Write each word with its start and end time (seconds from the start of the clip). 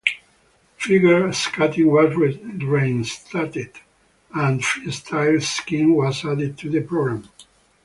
Figure 0.77 1.31
skating 1.31 1.85
was 1.91 2.15
reinstated 2.15 3.69
and 4.33 4.59
Freestyle 4.59 5.39
skiing 5.43 5.93
was 5.95 6.25
added 6.25 6.57
to 6.57 6.71
the 6.71 6.81
program. 6.81 7.29